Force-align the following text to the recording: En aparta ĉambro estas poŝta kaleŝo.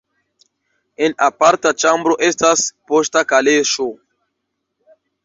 En 1.07 1.15
aparta 1.25 1.73
ĉambro 1.83 2.15
estas 2.29 2.63
poŝta 2.93 3.23
kaleŝo. 3.33 3.87